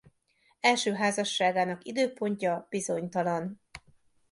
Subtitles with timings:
[0.59, 3.59] Első házasságának időpontja bizonytalan.